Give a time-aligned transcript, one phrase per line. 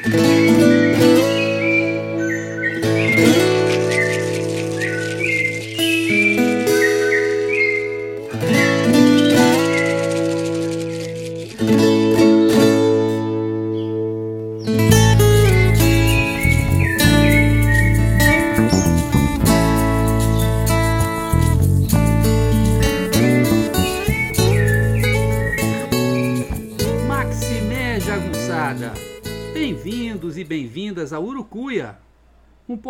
[0.00, 0.91] Bem-vindos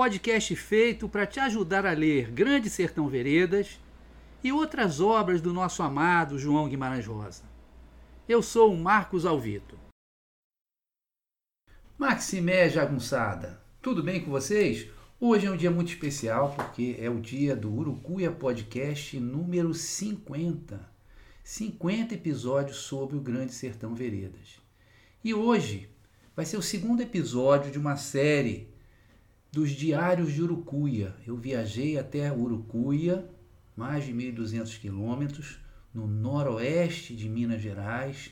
[0.02, 3.79] podcast feito para te ajudar a ler Grande Sertão Veredas
[4.42, 7.45] e outras obras do nosso amado João Guimarães Rosa.
[8.28, 9.78] Eu sou o Marcos Alvito.
[11.97, 14.88] Maximé Jagunçada, tudo bem com vocês?
[15.20, 20.80] Hoje é um dia muito especial porque é o dia do Urucuia Podcast número 50.
[21.45, 24.61] 50 episódios sobre o Grande Sertão Veredas.
[25.23, 25.89] E hoje
[26.34, 28.72] vai ser o segundo episódio de uma série
[29.53, 31.14] dos Diários de Urucuia.
[31.27, 33.28] Eu viajei até Urucuia,
[33.77, 35.58] mais de 1.200 quilômetros,
[35.92, 38.30] no noroeste de Minas Gerais,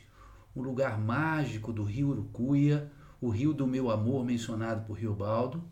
[0.54, 5.62] o lugar mágico do rio Urucuia, o rio do meu amor mencionado por Riobaldo.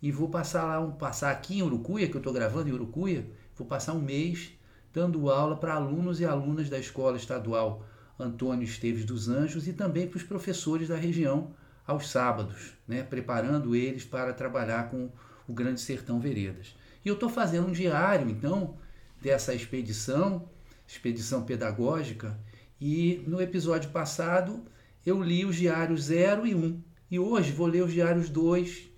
[0.00, 3.28] E vou passar lá, um, passar aqui em Urucuia, que eu estou gravando em Urucuia,
[3.56, 4.52] vou passar um mês
[4.92, 7.84] dando aula para alunos e alunas da Escola Estadual
[8.16, 11.52] Antônio Esteves dos Anjos e também para os professores da região
[11.86, 15.10] aos sábados, né, preparando eles para trabalhar com
[15.46, 16.74] o Grande Sertão Veredas.
[17.04, 18.76] E eu estou fazendo um diário, então,
[19.20, 20.48] dessa expedição,
[20.86, 22.38] expedição pedagógica,
[22.80, 24.64] e no episódio passado
[25.04, 26.58] eu li os diários 0 e 1.
[26.58, 28.88] Um, e hoje vou ler os diários 2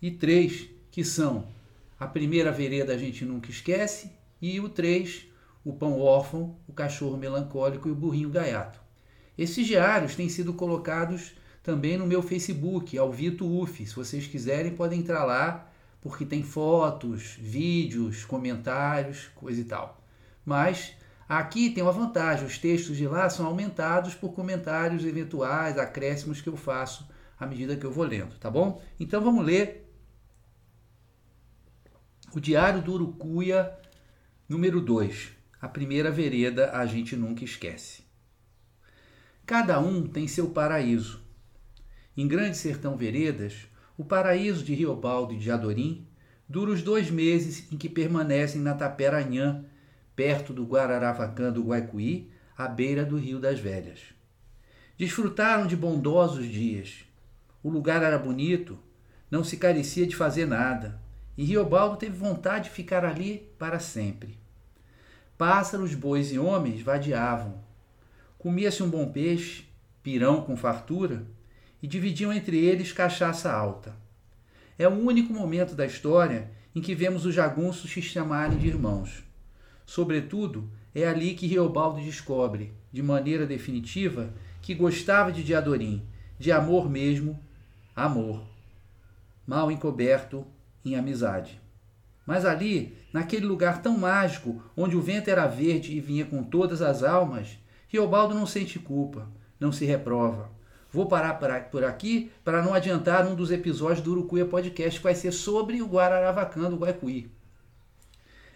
[0.00, 1.48] e 3, que são
[1.98, 5.26] a primeira vereda a gente nunca esquece, e o 3,
[5.64, 8.80] o pão órfão, o cachorro melancólico e o burrinho gaiato.
[9.36, 11.34] Esses diários têm sido colocados
[11.68, 13.86] também no meu Facebook, Alvito UF.
[13.86, 20.02] Se vocês quiserem, podem entrar lá, porque tem fotos, vídeos, comentários, coisa e tal.
[20.46, 20.94] Mas
[21.28, 26.48] aqui tem uma vantagem: os textos de lá são aumentados por comentários eventuais, acréscimos que
[26.48, 27.06] eu faço
[27.38, 28.80] à medida que eu vou lendo, tá bom?
[28.98, 29.92] Então vamos ler
[32.34, 33.78] o Diário do Urucuia,
[34.48, 35.32] número 2.
[35.60, 38.04] A primeira vereda a gente nunca esquece.
[39.44, 41.27] Cada um tem seu paraíso
[42.18, 46.04] em Grande Sertão Veredas, o paraíso de Riobaldo e de Adorim
[46.48, 49.64] dura os dois meses em que permanecem na Taperanhã,
[50.16, 54.00] perto do Guararavacã do Guaicuí, à beira do Rio das Velhas.
[54.96, 57.04] Desfrutaram de bondosos dias.
[57.62, 58.76] O lugar era bonito,
[59.30, 61.00] não se carecia de fazer nada,
[61.36, 64.36] e Riobaldo teve vontade de ficar ali para sempre.
[65.36, 67.62] Pássaros, bois e homens vadiavam.
[68.36, 69.68] Comia-se um bom peixe,
[70.02, 71.24] pirão com fartura,
[71.82, 73.96] e dividiam entre eles cachaça alta.
[74.78, 79.24] É o único momento da história em que vemos os jagunços se chamarem de irmãos.
[79.84, 86.02] Sobretudo, é ali que Riobaldo descobre, de maneira definitiva, que gostava de Diadorim,
[86.38, 87.38] de amor mesmo,
[87.96, 88.42] amor.
[89.46, 90.46] Mal encoberto
[90.84, 91.60] em amizade.
[92.26, 96.82] Mas ali, naquele lugar tão mágico, onde o vento era verde e vinha com todas
[96.82, 97.58] as almas,
[97.88, 99.26] Riobaldo não sente culpa,
[99.58, 100.50] não se reprova.
[100.90, 101.34] Vou parar
[101.70, 105.82] por aqui para não adiantar um dos episódios do Urucuia Podcast que vai ser sobre
[105.82, 107.30] o Guararavacã do Guaicuí.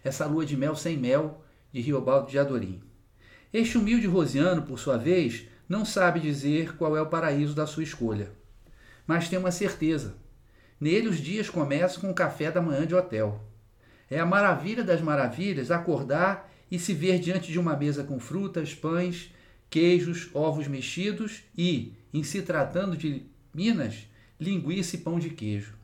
[0.03, 2.83] Essa lua de mel sem mel de Riobaldo de Adorim.
[3.53, 7.83] Este humilde Rosiano, por sua vez, não sabe dizer qual é o paraíso da sua
[7.83, 8.31] escolha.
[9.07, 10.17] Mas tem uma certeza.
[10.81, 13.41] Nele os dias começam com o café da manhã de hotel.
[14.11, 18.75] É a maravilha das maravilhas acordar e se ver diante de uma mesa com frutas,
[18.75, 19.33] pães,
[19.73, 23.23] queijos, ovos mexidos e, em se tratando de
[23.55, 24.07] Minas,
[24.39, 25.75] linguiça e pão de queijo.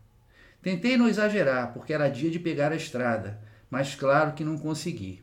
[0.61, 3.41] Tentei não exagerar, porque era dia de pegar a estrada,
[3.71, 5.23] mas claro que não consegui.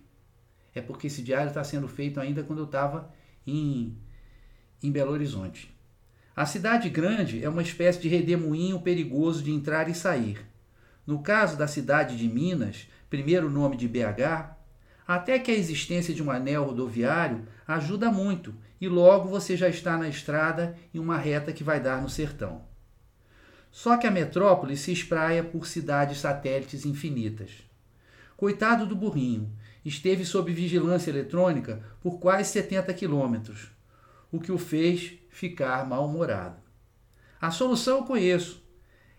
[0.74, 3.14] É porque esse diário está sendo feito ainda quando eu estava
[3.46, 3.96] em,
[4.82, 5.72] em Belo Horizonte.
[6.36, 10.44] A cidade grande é uma espécie de redemoinho perigoso de entrar e sair.
[11.06, 14.54] No caso da cidade de Minas, primeiro nome de BH,
[15.07, 19.97] até que a existência de um anel rodoviário ajuda muito e logo você já está
[19.97, 22.63] na estrada em uma reta que vai dar no sertão.
[23.72, 27.52] Só que a metrópole se espraia por cidades satélites infinitas.
[28.37, 29.52] Coitado do burrinho,
[29.84, 33.69] esteve sob vigilância eletrônica por quase 70 quilômetros,
[34.31, 36.58] o que o fez ficar mal-humorado.
[37.40, 38.63] A solução eu conheço.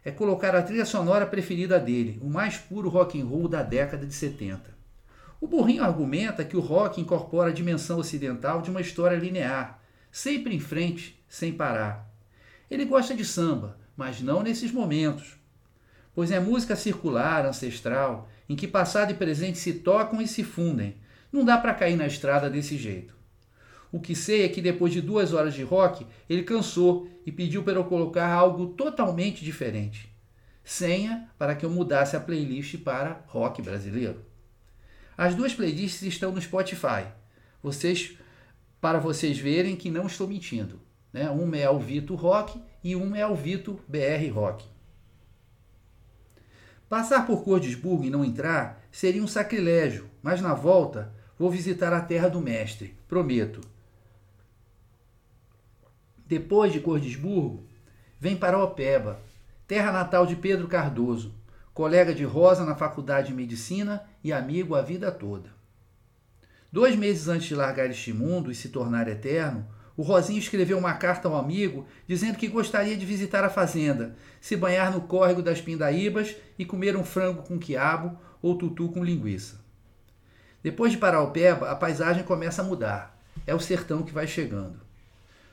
[0.05, 4.07] É colocar a trilha sonora preferida dele, o mais puro rock and roll da década
[4.07, 4.76] de 70.
[5.41, 10.55] O burrinho argumenta que o rock incorpora a dimensão ocidental de uma história linear, sempre
[10.55, 12.11] em frente, sem parar.
[12.71, 15.37] Ele gosta de samba, mas não nesses momentos.
[16.15, 20.97] Pois é música circular, ancestral, em que passado e presente se tocam e se fundem.
[21.31, 23.15] Não dá para cair na estrada desse jeito.
[23.93, 27.63] O que sei é que depois de duas horas de rock, ele cansou e pediu
[27.63, 30.11] para eu colocar algo totalmente diferente.
[30.65, 34.26] Senha para que eu mudasse a playlist para rock brasileiro.
[35.17, 37.07] As duas playlists estão no Spotify.
[37.63, 38.17] Vocês,
[38.81, 40.81] para vocês verem que não estou mentindo.
[41.13, 41.31] Né?
[41.31, 44.67] Uma é Vito Rock e uma é o Vito BR Rock.
[46.89, 52.01] Passar por Cordesburgo e não entrar seria um sacrilégio, mas na volta vou visitar a
[52.01, 53.61] terra do mestre, prometo.
[56.27, 57.67] Depois de Cordesburgo,
[58.21, 59.21] vem para Opeba,
[59.67, 61.35] terra natal de Pedro Cardoso,
[61.75, 65.51] colega de Rosa na faculdade de medicina e amigo a vida toda.
[66.73, 69.65] Dois meses antes de largar este mundo e se tornar eterno,
[69.97, 74.57] o Rosinho escreveu uma carta ao amigo dizendo que gostaria de visitar a fazenda, se
[74.57, 79.61] banhar no córrego das Pindaíbas e comer um frango com quiabo ou tutu com linguiça.
[80.61, 83.17] Depois de Paraupeba, a paisagem começa a mudar.
[83.47, 84.81] É o sertão que vai chegando.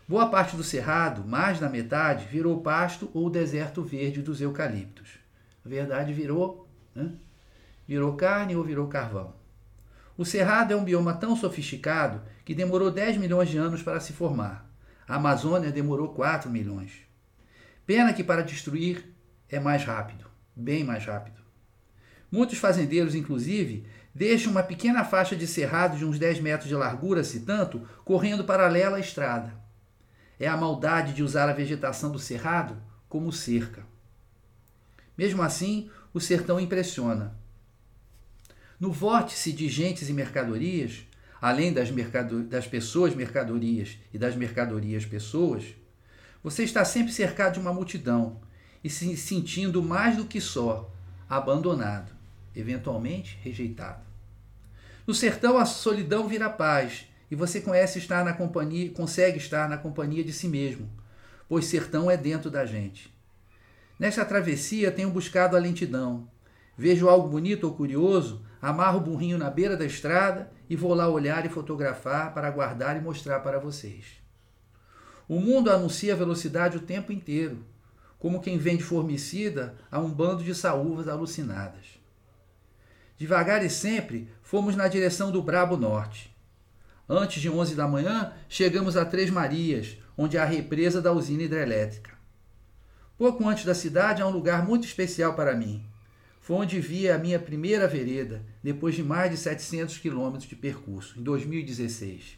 [0.08, 5.10] Boa parte do cerrado, mais da metade, virou pasto ou deserto verde dos eucaliptos.
[5.64, 7.12] Verdade, virou, né?
[7.88, 9.34] Virou carne ou virou carvão.
[10.18, 14.14] O cerrado é um bioma tão sofisticado que demorou 10 milhões de anos para se
[14.14, 14.70] formar.
[15.08, 16.92] A Amazônia demorou 4 milhões.
[17.86, 19.14] Pena que para destruir
[19.50, 20.26] é mais rápido,
[20.56, 21.42] bem mais rápido.
[22.32, 27.24] Muitos fazendeiros, inclusive, deixam uma pequena faixa de cerrado de uns 10 metros de largura,
[27.24, 29.54] se tanto, correndo paralela à estrada.
[30.40, 33.86] É a maldade de usar a vegetação do cerrado como cerca.
[35.18, 37.36] Mesmo assim, o sertão impressiona.
[38.84, 41.08] No vórtice de gentes e mercadorias,
[41.42, 41.88] além das,
[42.50, 45.64] das pessoas mercadorias e das mercadorias pessoas,
[46.44, 48.42] você está sempre cercado de uma multidão
[48.84, 50.92] e se sentindo mais do que só,
[51.30, 52.12] abandonado,
[52.54, 54.04] eventualmente rejeitado.
[55.08, 59.78] No sertão a solidão vira paz e você conhece estar na companhia, consegue estar na
[59.78, 60.90] companhia de si mesmo,
[61.48, 63.16] pois sertão é dentro da gente.
[63.98, 66.28] Nesta travessia tenho buscado a lentidão.
[66.78, 71.10] Vejo algo bonito ou curioso, amarro o burrinho na beira da estrada e vou lá
[71.10, 74.06] olhar e fotografar para guardar e mostrar para vocês.
[75.28, 77.66] O mundo anuncia velocidade o tempo inteiro,
[78.18, 82.00] como quem vende formicida a um bando de saúvas alucinadas.
[83.18, 86.34] Devagar e sempre fomos na direção do Brabo Norte.
[87.08, 91.44] Antes de 11 da manhã, chegamos a Três Marias, onde há a represa da usina
[91.44, 92.12] hidrelétrica.
[93.18, 95.86] Pouco antes da cidade há um lugar muito especial para mim.
[96.44, 101.18] Foi onde vi a minha primeira vereda, depois de mais de 700 quilômetros de percurso,
[101.18, 102.38] em 2016.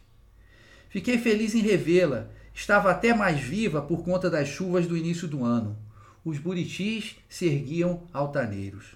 [0.90, 5.44] Fiquei feliz em revê-la, estava até mais viva por conta das chuvas do início do
[5.44, 5.76] ano.
[6.24, 8.96] Os buritis se erguiam altaneiros.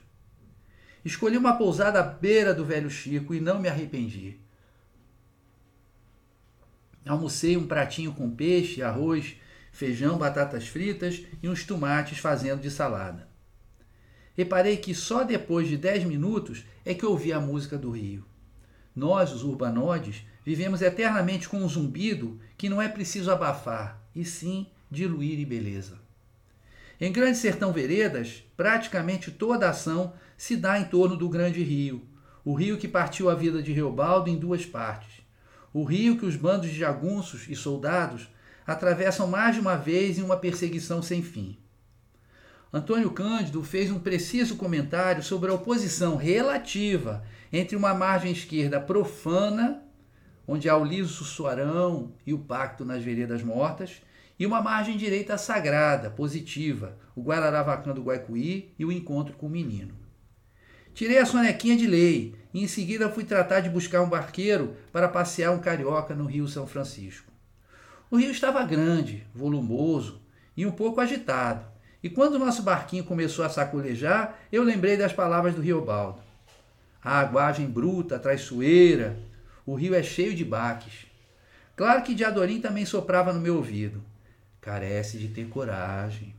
[1.04, 4.38] Escolhi uma pousada à beira do velho Chico e não me arrependi.
[7.04, 9.38] Almocei um pratinho com peixe, arroz,
[9.72, 13.29] feijão, batatas fritas e uns tomates fazendo de salada.
[14.40, 18.24] Reparei que só depois de dez minutos é que ouvi a música do rio.
[18.96, 24.68] Nós, os urbanoides, vivemos eternamente com um zumbido que não é preciso abafar, e sim
[24.90, 26.00] diluir em beleza.
[27.02, 32.08] Em Grande Sertão Veredas, praticamente toda a ação se dá em torno do grande rio,
[32.46, 35.22] o rio que partiu a vida de Reobaldo em duas partes.
[35.74, 38.30] O rio que os bandos de jagunços e soldados
[38.66, 41.58] atravessam mais de uma vez em uma perseguição sem fim.
[42.72, 49.82] Antônio Cândido fez um preciso comentário sobre a oposição relativa entre uma margem esquerda profana,
[50.48, 54.04] onde há o liso sussuarão e o pacto nas veredas mortas,
[54.38, 59.50] e uma margem direita sagrada, positiva, o Guararavacã do Guaicuí e o encontro com o
[59.50, 59.96] menino.
[60.94, 65.10] Tirei a sonequinha de lei e em seguida fui tratar de buscar um barqueiro para
[65.10, 67.32] passear um carioca no Rio São Francisco.
[68.12, 70.22] O rio estava grande, volumoso
[70.56, 71.69] e um pouco agitado
[72.02, 76.22] e quando o nosso barquinho começou a sacolejar, eu lembrei das palavras do Riobaldo.
[77.04, 79.18] A aguagem bruta, traiçoeira,
[79.66, 81.06] o rio é cheio de baques.
[81.76, 84.04] Claro que Diadorim também soprava no meu ouvido.
[84.62, 86.36] Carece de ter coragem.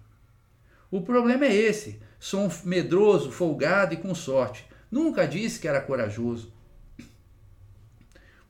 [0.90, 2.00] O problema é esse.
[2.18, 4.66] Sou um medroso, folgado e com sorte.
[4.90, 6.52] Nunca disse que era corajoso.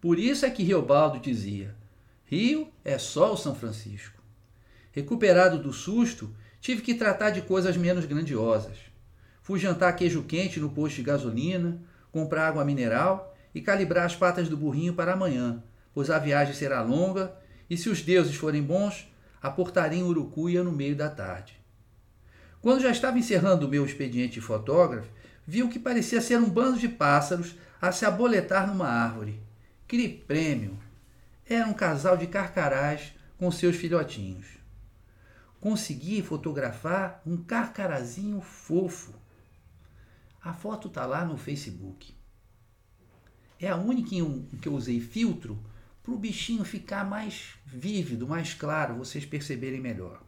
[0.00, 1.75] Por isso é que Riobaldo dizia:
[2.25, 4.21] Rio é só o São Francisco.
[4.90, 8.76] Recuperado do susto, Tive que tratar de coisas menos grandiosas.
[9.43, 11.81] Fui jantar queijo quente no posto de gasolina,
[12.12, 15.62] comprar água mineral e calibrar as patas do burrinho para amanhã,
[15.95, 17.35] pois a viagem será longa
[17.69, 21.59] e, se os deuses forem bons, aportarei em Urucuia no meio da tarde.
[22.61, 25.09] Quando já estava encerrando o meu expediente de fotógrafo,
[25.47, 29.40] vi o que parecia ser um bando de pássaros a se aboletar numa árvore.
[29.88, 30.79] Que prêmio!
[31.49, 34.60] Era um casal de carcarás com seus filhotinhos.
[35.61, 39.12] Consegui fotografar um carcarazinho fofo.
[40.43, 42.14] A foto está lá no Facebook.
[43.61, 45.62] É a única em que eu usei filtro
[46.02, 50.23] para o bichinho ficar mais vívido, mais claro, vocês perceberem melhor.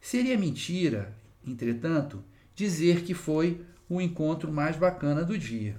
[0.00, 1.14] Seria mentira,
[1.46, 5.78] entretanto, dizer que foi o encontro mais bacana do dia.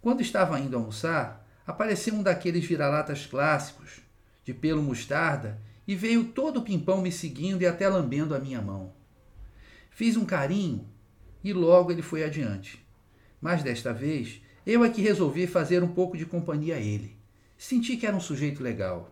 [0.00, 4.00] Quando estava indo almoçar, apareceu um daqueles vira-latas clássicos,
[4.44, 8.60] de pelo mostarda, e veio todo o pimpão me seguindo e até lambendo a minha
[8.60, 8.92] mão.
[9.90, 10.86] Fiz um carinho
[11.42, 12.86] e logo ele foi adiante.
[13.40, 17.16] Mas desta vez, eu é que resolvi fazer um pouco de companhia a ele.
[17.56, 19.10] Senti que era um sujeito legal.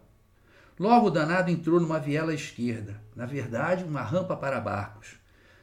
[0.78, 5.16] Logo o danado entrou numa viela esquerda, na verdade, uma rampa para barcos.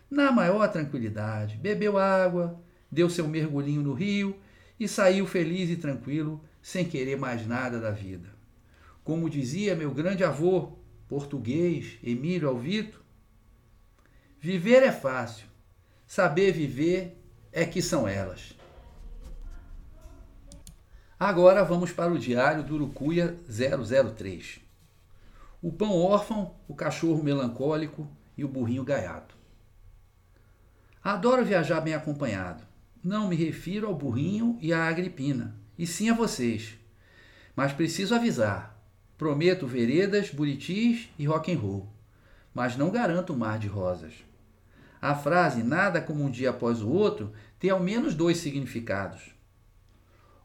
[0.09, 2.59] Na maior tranquilidade, bebeu água,
[2.91, 4.35] deu seu mergulhinho no rio
[4.79, 8.29] e saiu feliz e tranquilo, sem querer mais nada da vida.
[9.03, 10.79] Como dizia meu grande avô,
[11.13, 12.99] português, Emílio Alvito,
[14.39, 15.45] viver é fácil,
[16.07, 18.57] saber viver é que são elas.
[21.19, 24.63] Agora vamos para o diário do Urucuia 003
[25.61, 28.05] o pão órfão, o cachorro melancólico
[28.35, 29.37] e o burrinho gaiato.
[31.01, 32.63] Adoro viajar bem acompanhado.
[33.03, 36.77] Não me refiro ao burrinho e à Agripina, e sim a vocês.
[37.55, 38.72] Mas preciso avisar.
[39.23, 41.87] Prometo veredas, buritis e rock and roll,
[42.53, 44.15] mas não garanto um mar de rosas.
[45.01, 49.33] A frase nada como um dia após o outro tem ao menos dois significados.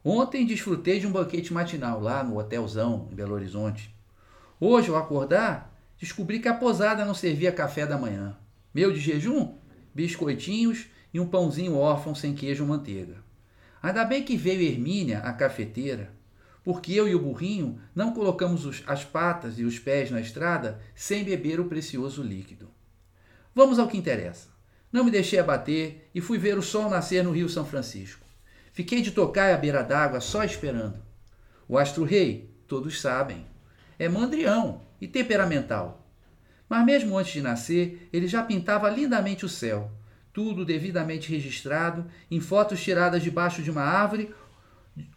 [0.05, 3.93] Ontem desfrutei de um banquete matinal lá no Hotelzão, em Belo Horizonte.
[4.61, 8.39] Hoje, ao acordar, descobri que a posada não servia café da manhã.
[8.73, 9.57] Meu de jejum?
[9.93, 13.17] Biscoitinhos e um pãozinho órfão sem queijo ou manteiga.
[13.83, 16.17] Ainda bem que veio Hermínia, a cafeteira,
[16.69, 20.79] porque eu e o burrinho não colocamos os, as patas e os pés na estrada
[20.95, 22.69] sem beber o precioso líquido.
[23.55, 24.49] Vamos ao que interessa.
[24.93, 28.23] Não me deixei abater e fui ver o sol nascer no Rio São Francisco.
[28.71, 31.03] Fiquei de tocar à beira d'água só esperando.
[31.67, 33.47] O astro-rei, todos sabem,
[33.99, 36.07] é mandrião e temperamental.
[36.69, 39.91] Mas mesmo antes de nascer, ele já pintava lindamente o céu,
[40.35, 44.35] tudo devidamente registrado em fotos tiradas debaixo de uma árvore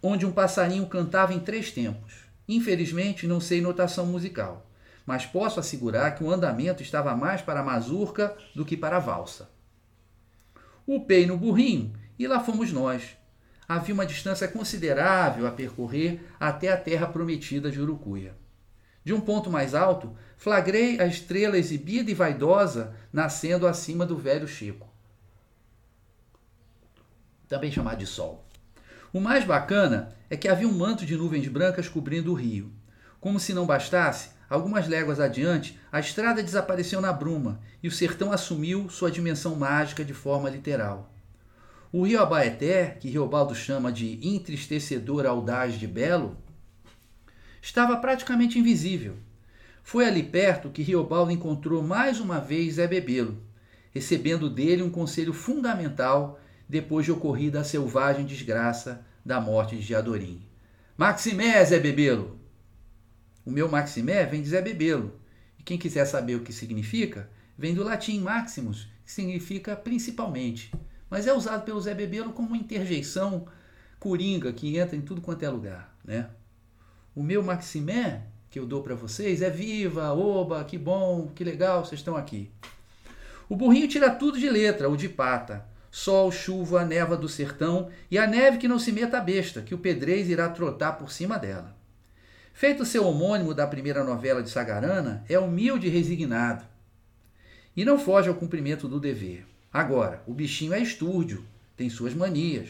[0.01, 2.25] onde um passarinho cantava em três tempos.
[2.47, 4.69] Infelizmente, não sei notação musical,
[5.05, 8.99] mas posso assegurar que o andamento estava mais para a mazurca do que para a
[8.99, 9.49] valsa.
[10.85, 13.15] Upei no burrinho e lá fomos nós.
[13.67, 18.35] Havia uma distância considerável a percorrer até a terra prometida de Urucuia.
[19.03, 24.47] De um ponto mais alto, flagrei a estrela exibida e vaidosa nascendo acima do velho
[24.47, 24.87] Chico.
[27.47, 28.45] Também chamado de Sol.
[29.13, 32.71] O mais bacana é que havia um manto de nuvens brancas cobrindo o rio.
[33.19, 38.31] Como se não bastasse, algumas léguas adiante, a estrada desapareceu na bruma e o sertão
[38.31, 41.13] assumiu sua dimensão mágica de forma literal.
[41.91, 46.37] O rio Abaeté, que Riobaldo chama de entristecedor audaz de belo,
[47.61, 49.17] estava praticamente invisível.
[49.83, 53.43] Foi ali perto que Riobaldo encontrou mais uma vez Zé Bebelo,
[53.93, 56.39] recebendo dele um conselho fundamental
[56.71, 60.41] depois de ocorrida a selvagem desgraça da morte de Diadorim.
[60.95, 62.39] Maximé, Zé Bebelo!
[63.45, 65.19] O meu Maximé vem de Zé Bebelo,
[65.59, 70.71] e quem quiser saber o que significa, vem do latim maximus, que significa principalmente,
[71.09, 73.47] mas é usado pelo Zé Bebelo como uma interjeição
[73.99, 76.29] coringa que entra em tudo quanto é lugar, né?
[77.13, 81.83] O meu Maximé, que eu dou para vocês, é viva, oba, que bom, que legal,
[81.83, 82.49] vocês estão aqui.
[83.49, 85.69] O burrinho tira tudo de letra, o de pata.
[85.91, 89.75] Sol, chuva, neva do sertão e a neve que não se meta a besta, que
[89.75, 91.75] o pedrez irá trotar por cima dela.
[92.53, 96.63] Feito seu homônimo da primeira novela de Sagarana, é humilde e resignado.
[97.75, 99.45] E não foge ao cumprimento do dever.
[99.71, 101.45] Agora, o bichinho é estúrdio,
[101.75, 102.69] tem suas manias.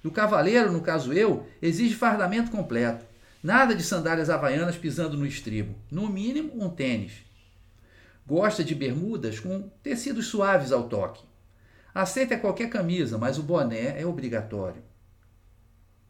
[0.00, 3.04] Do cavaleiro, no caso eu, exige fardamento completo.
[3.42, 5.74] Nada de sandálias havaianas pisando no estribo.
[5.90, 7.24] No mínimo, um tênis.
[8.24, 11.24] Gosta de bermudas com tecidos suaves ao toque.
[11.96, 14.82] Aceita qualquer camisa, mas o boné é obrigatório.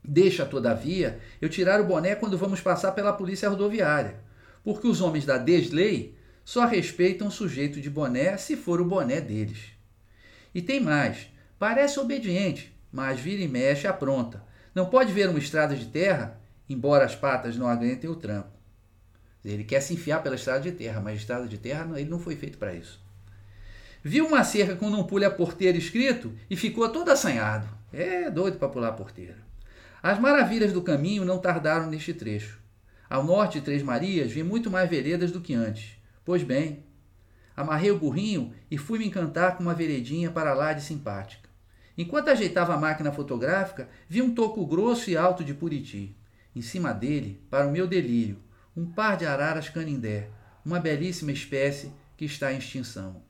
[0.02, 4.18] Deixa, todavia, eu tirar o boné quando vamos passar pela polícia rodoviária,
[4.64, 9.20] porque os homens da deslei só respeitam o sujeito de boné se for o boné
[9.20, 9.74] deles.
[10.52, 14.42] E tem mais: parece obediente, mas vira e mexe apronta.
[14.74, 18.50] Não pode ver uma estrada de terra embora as patas não aguentem o tranco.
[19.44, 22.18] Ele quer se enfiar pela estrada de terra, mas a estrada de terra ele não
[22.18, 23.05] foi feito para isso.
[24.08, 27.66] Viu uma cerca com não pule a porteira escrito e ficou todo assanhado.
[27.92, 29.36] É doido para pular a porteira.
[30.00, 32.60] As maravilhas do caminho não tardaram neste trecho.
[33.10, 35.98] Ao norte de Três Marias vi muito mais veredas do que antes.
[36.24, 36.84] Pois bem,
[37.56, 41.48] amarrei o burrinho e fui me encantar com uma veredinha para lá de simpática.
[41.98, 46.16] Enquanto ajeitava a máquina fotográfica, vi um toco grosso e alto de Puriti.
[46.54, 48.38] Em cima dele, para o meu delírio,
[48.76, 50.28] um par de araras canindé,
[50.64, 53.26] uma belíssima espécie que está em extinção.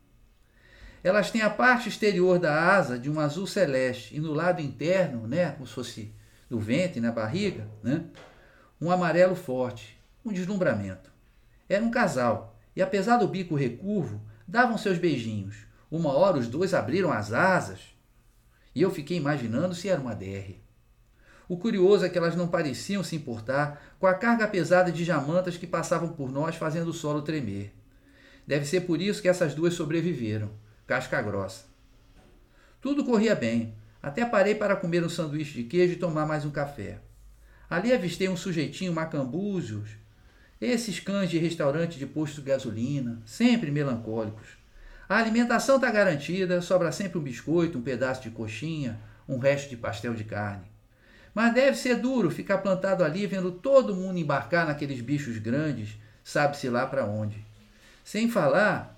[1.06, 5.28] Elas têm a parte exterior da asa de um azul celeste e no lado interno,
[5.28, 6.12] né, como se fosse
[6.50, 8.06] do ventre, na barriga, né,
[8.80, 11.08] um amarelo forte, um deslumbramento.
[11.68, 15.58] Era um casal, e apesar do bico recurvo, davam seus beijinhos.
[15.88, 17.78] Uma hora os dois abriram as asas,
[18.74, 20.56] e eu fiquei imaginando se era uma DR.
[21.48, 25.56] O curioso é que elas não pareciam se importar com a carga pesada de jamantas
[25.56, 27.72] que passavam por nós fazendo o solo tremer.
[28.44, 31.64] Deve ser por isso que essas duas sobreviveram, casca grossa.
[32.80, 36.50] Tudo corria bem, até parei para comer um sanduíche de queijo e tomar mais um
[36.50, 37.00] café.
[37.68, 39.90] Ali avistei um sujeitinho macambúzios,
[40.60, 44.46] esses cães de restaurante de posto de gasolina, sempre melancólicos.
[45.08, 49.76] A alimentação está garantida, sobra sempre um biscoito, um pedaço de coxinha, um resto de
[49.76, 50.64] pastel de carne.
[51.34, 56.68] Mas deve ser duro ficar plantado ali vendo todo mundo embarcar naqueles bichos grandes, sabe-se
[56.68, 57.44] lá para onde.
[58.02, 58.95] Sem falar.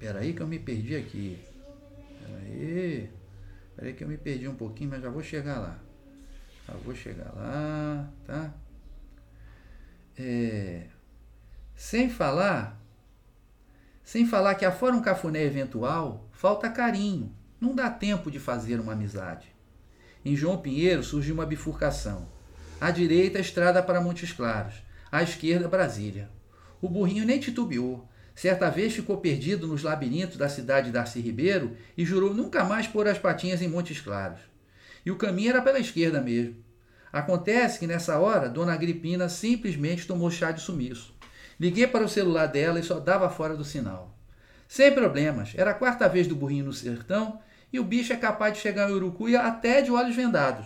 [0.00, 1.38] Peraí que eu me perdi aqui.
[2.18, 3.10] Peraí.
[3.76, 5.78] Peraí que eu me perdi um pouquinho, mas já vou chegar lá.
[6.66, 8.54] Já vou chegar lá, tá?
[10.18, 10.86] É,
[11.76, 12.80] sem falar.
[14.02, 17.34] Sem falar que afora um cafuné eventual, falta carinho.
[17.60, 19.54] Não dá tempo de fazer uma amizade.
[20.24, 22.26] Em João Pinheiro surgiu uma bifurcação.
[22.80, 24.82] À direita, a estrada para Montes Claros.
[25.12, 26.30] À esquerda, Brasília.
[26.80, 28.08] O burrinho nem titubeou.
[28.40, 32.86] Certa vez ficou perdido nos labirintos da cidade de Darcy Ribeiro e jurou nunca mais
[32.86, 34.40] pôr as patinhas em Montes Claros.
[35.04, 36.56] E o caminho era pela esquerda mesmo.
[37.12, 41.14] Acontece que nessa hora, Dona Agripina simplesmente tomou chá de sumiço.
[41.60, 44.18] Liguei para o celular dela e só dava fora do sinal.
[44.66, 48.54] Sem problemas, era a quarta vez do burrinho no sertão e o bicho é capaz
[48.54, 50.64] de chegar em Urucuia até de olhos vendados.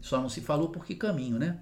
[0.00, 1.60] Só não se falou por que caminho, né?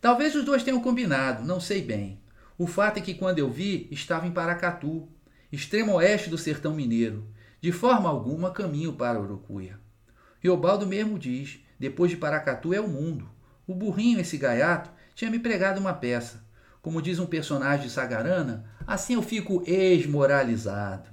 [0.00, 2.26] Talvez os dois tenham combinado, não sei bem.
[2.58, 5.08] O fato é que quando eu vi, estava em Paracatu,
[5.52, 7.24] extremo oeste do sertão mineiro,
[7.60, 9.78] de forma alguma caminho para Urucuia.
[10.40, 13.30] Riobaldo mesmo diz, depois de Paracatu é o mundo.
[13.64, 16.44] O burrinho, esse gaiato, tinha me pregado uma peça.
[16.82, 21.08] Como diz um personagem de Sagarana, assim eu fico esmoralizado.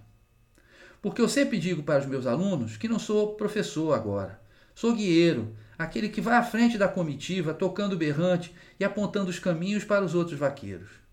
[1.00, 4.42] Porque eu sempre digo para os meus alunos que não sou professor agora.
[4.74, 9.84] Sou guieiro, aquele que vai à frente da comitiva, tocando berrante e apontando os caminhos
[9.84, 11.05] para os outros vaqueiros.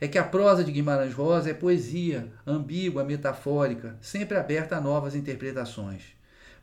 [0.00, 5.14] É que a prosa de Guimarães Rosa é poesia, ambígua, metafórica, sempre aberta a novas
[5.14, 6.02] interpretações.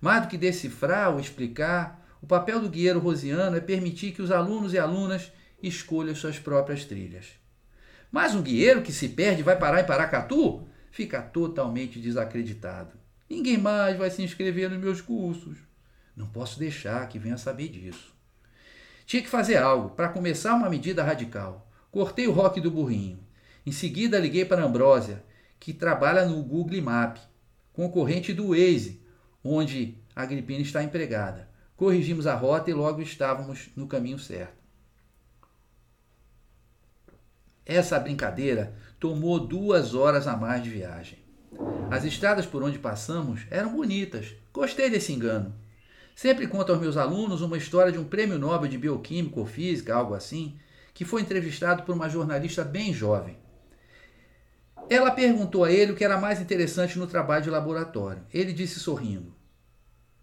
[0.01, 4.31] Mais do que decifrar ou explicar, o papel do guieiro rosiano é permitir que os
[4.31, 7.25] alunos e alunas escolham suas próprias trilhas.
[8.11, 12.97] Mas um guieiro que se perde vai parar em Paracatu fica totalmente desacreditado.
[13.29, 15.57] Ninguém mais vai se inscrever nos meus cursos.
[16.15, 18.15] Não posso deixar que venha saber disso.
[19.05, 21.69] Tinha que fazer algo para começar uma medida radical.
[21.91, 23.26] Cortei o rock do burrinho.
[23.67, 25.21] Em seguida liguei para a Ambrósia,
[25.59, 27.17] que trabalha no Google Map,
[27.73, 29.03] concorrente do Waze,
[29.43, 31.49] onde a Agripina está empregada.
[31.75, 34.55] Corrigimos a rota e logo estávamos no caminho certo.
[37.65, 41.19] Essa brincadeira tomou duas horas a mais de viagem.
[41.91, 44.33] As estradas por onde passamos eram bonitas.
[44.53, 45.53] Gostei desse engano.
[46.15, 49.93] Sempre conto aos meus alunos uma história de um prêmio Nobel de Bioquímica ou Física,
[49.93, 50.57] algo assim,
[50.93, 53.45] que foi entrevistado por uma jornalista bem jovem.
[54.89, 58.23] Ela perguntou a ele o que era mais interessante no trabalho de laboratório.
[58.33, 59.33] Ele disse sorrindo: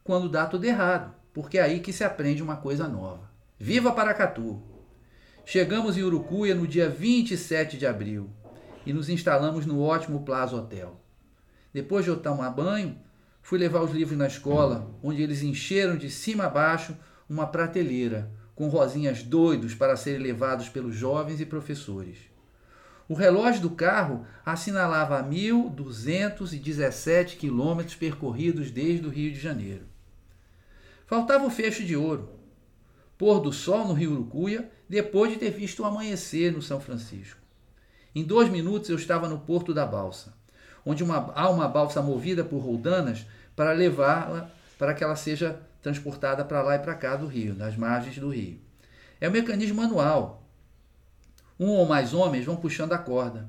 [0.03, 3.31] Quando dá tudo errado, porque é aí que se aprende uma coisa nova.
[3.59, 4.63] Viva Paracatu!
[5.45, 8.31] Chegamos em Urucuia no dia 27 de abril
[8.87, 10.99] e nos instalamos no ótimo Plaza Hotel.
[11.73, 12.99] Depois de tomar banho,
[13.45, 16.97] Fui levar os livros na escola, onde eles encheram de cima a baixo
[17.29, 22.17] uma prateleira com rosinhas doidos para serem levados pelos jovens e professores.
[23.09, 29.87] O relógio do carro assinalava 1.217 quilômetros percorridos desde o Rio de Janeiro.
[31.07, 32.31] Faltava o fecho de ouro.
[33.19, 37.41] Pôr do sol no Rio Urucuia, depois de ter visto o amanhecer no São Francisco.
[38.15, 40.33] Em dois minutos eu estava no Porto da Balsa
[40.85, 46.45] onde uma, há uma balsa movida por roldanas para levá-la para que ela seja transportada
[46.45, 48.61] para lá e para cá do rio, nas margens do rio.
[49.21, 50.44] É um mecanismo manual.
[51.59, 53.49] Um ou mais homens vão puxando a corda.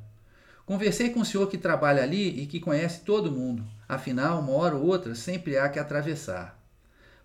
[0.65, 3.63] Conversei com o senhor que trabalha ali e que conhece todo mundo.
[3.87, 6.59] Afinal, uma hora ou outra sempre há que atravessar.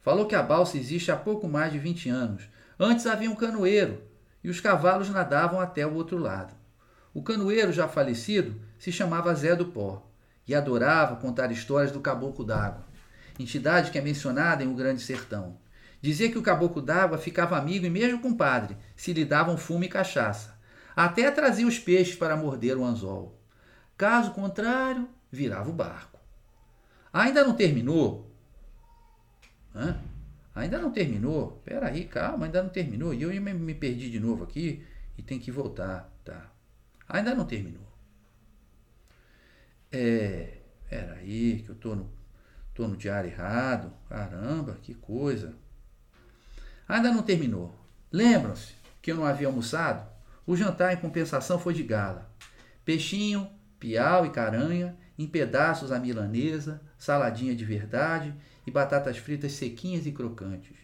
[0.03, 2.49] Falou que a balsa existe há pouco mais de 20 anos.
[2.79, 4.03] Antes havia um canoeiro
[4.43, 6.55] e os cavalos nadavam até o outro lado.
[7.13, 10.07] O canoeiro, já falecido, se chamava Zé do Pó
[10.47, 12.87] e adorava contar histórias do Caboclo d'Água,
[13.39, 15.59] entidade que é mencionada em O Grande Sertão.
[16.01, 19.59] Dizia que o Caboclo d'Água ficava amigo e mesmo com o padre, se lhe davam
[19.59, 20.59] fumo e cachaça.
[20.95, 23.39] Até trazia os peixes para morder o anzol.
[23.97, 26.19] Caso contrário, virava o barco.
[27.13, 28.31] Ainda não terminou?
[29.75, 30.01] Hã?
[30.55, 31.61] Ainda não terminou?
[31.65, 33.15] Peraí, calma, ainda não terminou.
[33.15, 34.85] E eu me perdi de novo aqui
[35.17, 36.51] e tem que voltar, tá?
[37.09, 37.87] Ainda não terminou.
[39.93, 42.11] É, peraí, que eu tô no,
[42.75, 43.93] tô no diário errado.
[44.09, 45.55] Caramba, que coisa.
[46.89, 47.75] Ainda não terminou.
[48.13, 50.09] Lembram-se que eu não havia almoçado?
[50.47, 52.31] O jantar, em compensação, foi de gala.
[52.85, 53.49] Peixinho,
[53.79, 58.35] piau e caranha, em pedaços a milanesa, saladinha de verdade
[58.67, 60.77] e batatas fritas sequinhas e crocantes.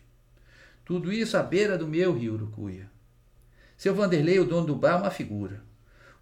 [0.85, 2.91] Tudo isso à beira do meu rio Urucuia.
[3.77, 5.63] Seu Vanderlei, o dono do bar, uma figura.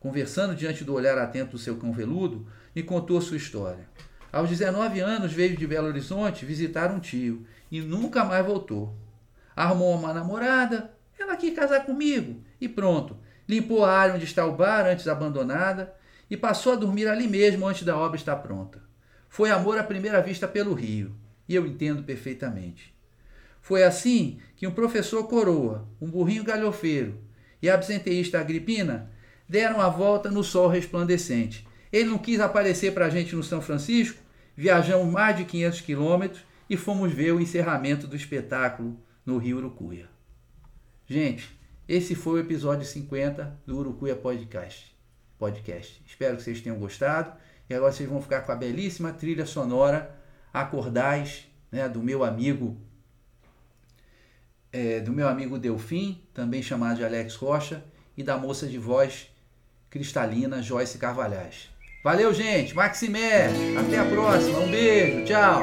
[0.00, 3.88] Conversando diante do olhar atento do seu cão veludo, me contou sua história.
[4.32, 8.94] Aos 19 anos veio de Belo Horizonte visitar um tio e nunca mais voltou.
[9.54, 13.16] Arrumou uma namorada, ela quis casar comigo e pronto.
[13.48, 15.94] Limpou a área onde está o bar, antes abandonada,
[16.30, 18.82] e passou a dormir ali mesmo antes da obra estar pronta.
[19.28, 21.14] Foi amor à primeira vista pelo rio,
[21.48, 22.94] e eu entendo perfeitamente.
[23.60, 27.18] Foi assim que um professor coroa, um burrinho galhofeiro
[27.62, 29.10] e a absenteísta Agripina
[29.48, 31.66] deram a volta no sol resplandecente.
[31.90, 34.20] Ele não quis aparecer para a gente no São Francisco,
[34.54, 40.10] viajamos mais de 500 quilômetros e fomos ver o encerramento do espetáculo no Rio Urucuia.
[41.06, 44.94] Gente, esse foi o episódio 50 do Urucuia Podcast.
[45.38, 46.02] Podcast.
[46.06, 47.32] Espero que vocês tenham gostado.
[47.68, 50.14] E agora vocês vão ficar com a belíssima trilha sonora
[50.52, 52.76] Acordais, né, do meu amigo
[54.74, 57.84] é, do meu amigo Delfim, também chamado de Alex Rocha,
[58.16, 59.28] e da moça de voz
[59.88, 61.68] cristalina Joyce Carvalhais.
[62.02, 62.74] Valeu, gente!
[62.74, 63.46] Maximé!
[63.78, 64.58] Até a próxima!
[64.58, 65.24] Um beijo!
[65.26, 65.62] Tchau!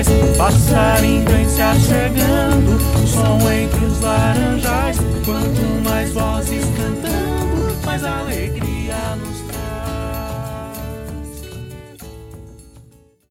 [0.00, 4.96] atrás, passarinho vem se achegando, som entre os laranjais.
[5.24, 9.29] Quanto mais vozes cantando, mais alegria no